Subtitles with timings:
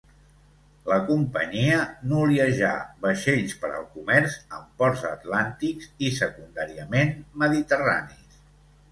[0.91, 1.81] La companyia
[2.13, 2.71] noliejà
[3.03, 7.13] vaixells per al comerç amb ports atlàntics i, secundàriament,
[7.45, 8.41] mediterranis.